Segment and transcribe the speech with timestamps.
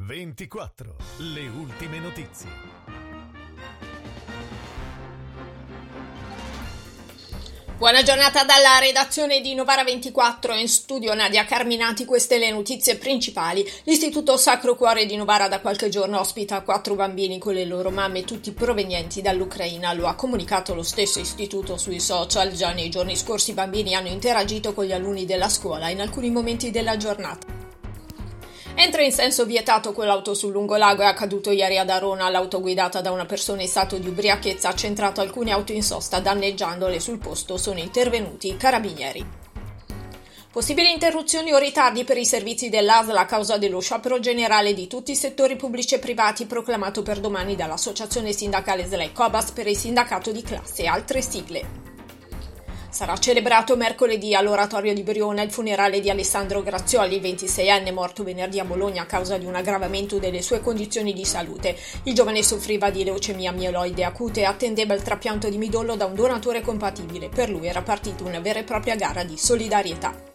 [0.00, 0.94] 24.
[1.18, 2.48] Le ultime notizie.
[7.76, 13.68] Buona giornata dalla redazione di Novara 24 in studio Nadia Carminati, queste le notizie principali.
[13.84, 18.22] L'Istituto Sacro Cuore di Novara da qualche giorno ospita quattro bambini con le loro mamme,
[18.22, 19.92] tutti provenienti dall'Ucraina.
[19.94, 22.52] Lo ha comunicato lo stesso istituto sui social.
[22.52, 26.30] Già nei giorni scorsi i bambini hanno interagito con gli alunni della scuola in alcuni
[26.30, 27.57] momenti della giornata.
[28.80, 32.28] Entra in senso vietato quell'auto sul lungolago è accaduto ieri ad Arona.
[32.28, 36.20] L'auto guidata da una persona in stato di ubriachezza ha centrato alcune auto in sosta,
[36.20, 37.56] danneggiandole sul posto.
[37.56, 39.26] Sono intervenuti i carabinieri.
[40.52, 45.10] Possibili interruzioni o ritardi per i servizi dell'ASL a causa dello sciopero generale di tutti
[45.10, 50.30] i settori pubblici e privati proclamato per domani dall'associazione sindacale SLEI Cobas per il sindacato
[50.30, 51.87] di classe e altre sigle.
[52.98, 58.64] Sarà celebrato mercoledì all'oratorio di Briona il funerale di Alessandro Grazioli, 26enne morto venerdì a
[58.64, 61.76] Bologna a causa di un aggravamento delle sue condizioni di salute.
[62.02, 66.16] Il giovane soffriva di leucemia mieloide acute e attendeva il trapianto di midollo da un
[66.16, 67.28] donatore compatibile.
[67.28, 70.27] Per lui era partita una vera e propria gara di solidarietà.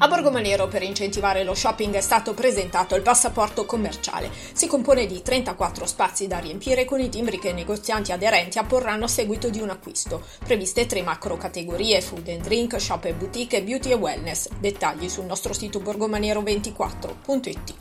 [0.00, 4.30] A Borgomanero per incentivare lo shopping è stato presentato il passaporto commerciale.
[4.52, 9.06] Si compone di 34 spazi da riempire con i timbri che i negozianti aderenti apporranno
[9.06, 10.22] a seguito di un acquisto.
[10.44, 14.48] Previste tre macro categorie: food and drink, shop e boutique, beauty e wellness.
[14.60, 17.74] Dettagli sul nostro sito borgomanero24.it.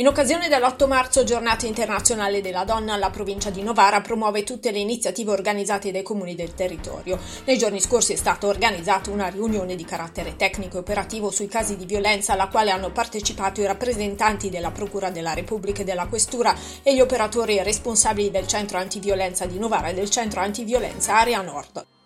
[0.00, 4.78] In occasione dell'8 marzo, giornata internazionale della donna, la provincia di Novara promuove tutte le
[4.78, 7.18] iniziative organizzate dai comuni del territorio.
[7.46, 11.76] Nei giorni scorsi è stata organizzata una riunione di carattere tecnico e operativo sui casi
[11.76, 16.54] di violenza alla quale hanno partecipato i rappresentanti della Procura della Repubblica e della Questura
[16.84, 21.97] e gli operatori responsabili del centro antiviolenza di Novara e del centro antiviolenza Area Nord.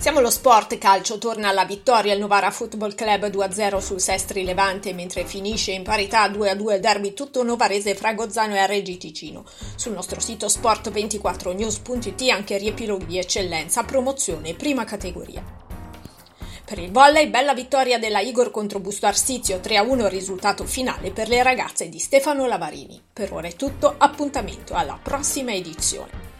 [0.00, 4.94] Siamo allo sport calcio, torna alla vittoria il Novara Football Club 2-0 sul Sestri Levante
[4.94, 9.44] mentre finisce in parità 2-2 il derby tutto novarese fra Gozzano e Reggi Ticino.
[9.74, 15.42] Sul nostro sito sport24news.it anche riepiloghi di eccellenza, promozione prima categoria.
[16.64, 21.42] Per il volley, bella vittoria della Igor contro Busto Arsizio 3-1 risultato finale per le
[21.42, 23.02] ragazze di Stefano Lavarini.
[23.12, 26.37] Per ora è tutto, appuntamento alla prossima edizione.